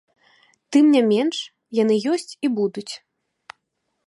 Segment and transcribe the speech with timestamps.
[0.75, 1.37] Тым не менш,
[1.83, 2.89] яны ёсць і будуць.